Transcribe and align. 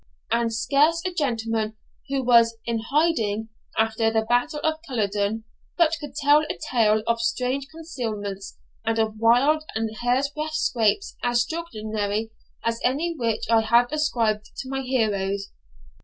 And 0.31 0.51
scarce 0.51 0.99
a 1.05 1.13
gentleman 1.13 1.75
who 2.09 2.23
was 2.23 2.57
'in 2.65 2.79
hiding' 2.89 3.49
after 3.77 4.09
the 4.09 4.23
battle 4.23 4.59
of 4.63 4.79
Culloden 4.87 5.43
but 5.77 5.95
could 5.99 6.15
tell 6.15 6.41
a 6.49 6.57
tale 6.71 7.03
of 7.05 7.21
strange 7.21 7.67
concealments 7.69 8.57
and 8.83 8.97
of 8.97 9.19
wild 9.19 9.63
and 9.75 9.95
hair'sbreadth'scapes 9.97 11.17
as 11.23 11.43
extraordinary 11.43 12.31
as 12.65 12.81
any 12.83 13.13
which 13.15 13.43
I 13.47 13.61
have 13.61 13.91
ascribed 13.91 14.45
to 14.61 14.69
my 14.69 14.81
heroes. 14.81 15.51